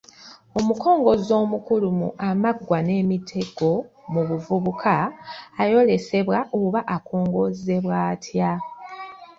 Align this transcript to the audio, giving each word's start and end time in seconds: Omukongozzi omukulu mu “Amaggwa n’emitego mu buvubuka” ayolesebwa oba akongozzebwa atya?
Omukongozzi 0.59 1.31
omukulu 1.43 1.87
mu 1.99 2.09
“Amaggwa 2.29 2.77
n’emitego 2.87 3.71
mu 4.11 4.21
buvubuka” 4.27 4.95
ayolesebwa 5.61 6.37
oba 6.61 6.79
akongozzebwa 6.95 7.95
atya? 8.11 8.51